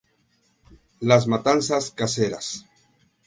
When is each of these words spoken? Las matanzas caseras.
Las 0.99 1.27
matanzas 1.27 1.91
caseras. 1.91 2.65